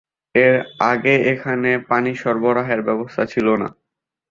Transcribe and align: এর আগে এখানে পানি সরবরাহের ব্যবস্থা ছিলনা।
এর 0.35 0.55
আগে 0.85 1.15
এখানে 1.31 1.71
পানি 1.89 2.11
সরবরাহের 2.21 2.81
ব্যবস্থা 2.87 3.23
ছিলনা। 3.25 3.67